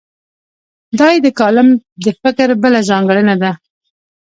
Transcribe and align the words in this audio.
دا 0.99 1.07
یې 1.13 1.19
د 1.25 1.27
کالم 1.39 1.69
د 2.03 2.07
فکر 2.21 2.47
بله 2.63 2.79
ځانګړنه 2.89 3.35
ده. 3.41 3.51